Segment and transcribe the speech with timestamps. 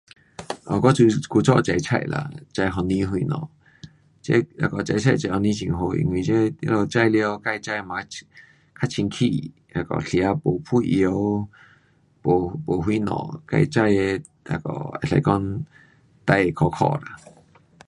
[0.01, 0.15] 嘞
[0.63, 0.81] 我
[1.29, 3.51] 古早种菜啦种番薯什么,
[4.19, 11.13] 这种菜番薯很好，因为这他们种了自种的嘛较清洁，那个吃没喷药,
[12.23, 15.61] 没，没什么，自种的那个可以说，
[16.25, 17.15] 最可靠啦。